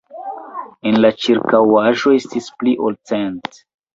[0.91, 3.63] En la ĉirkaŭaĵo estis pli ol cent.